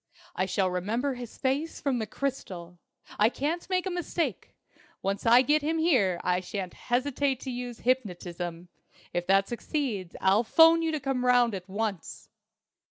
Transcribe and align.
I 0.35 0.47
shall 0.47 0.67
remember 0.71 1.13
his 1.13 1.37
face 1.37 1.79
from 1.79 1.99
the 1.99 2.07
crystal. 2.07 2.79
I 3.19 3.29
can't 3.29 3.69
make 3.69 3.85
a 3.85 3.91
mistake! 3.91 4.55
Once 5.03 5.27
I 5.27 5.43
get 5.43 5.61
him 5.61 5.77
here 5.77 6.19
I 6.23 6.39
shan't 6.39 6.73
hesitate 6.73 7.39
to 7.41 7.51
use 7.51 7.81
hypnotism. 7.81 8.69
If 9.13 9.27
that 9.27 9.47
succeeds, 9.47 10.15
I'll 10.19 10.43
'phone 10.43 10.81
you 10.81 10.91
to 10.91 10.99
come 10.99 11.23
round 11.23 11.53
at 11.53 11.69
once." 11.69 12.31